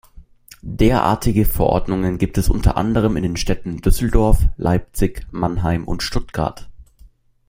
Derartige 0.63 1.45
Verordnungen 1.45 2.17
gibt 2.17 2.39
es 2.39 2.49
unter 2.49 2.75
anderem 2.75 3.17
in 3.17 3.21
den 3.21 3.37
Städten 3.37 3.81
Düsseldorf, 3.81 4.47
Leipzig, 4.57 5.27
Mannheim 5.29 5.83
und 5.83 6.01
Stuttgart. 6.01 6.67